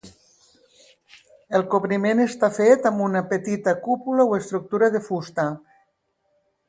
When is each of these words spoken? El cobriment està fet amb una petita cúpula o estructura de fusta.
El 1.59 1.65
cobriment 1.73 2.23
està 2.25 2.49
fet 2.55 2.87
amb 2.91 3.03
una 3.09 3.23
petita 3.35 3.75
cúpula 3.87 4.27
o 4.33 4.35
estructura 4.39 4.91
de 4.97 5.03
fusta. 5.11 5.47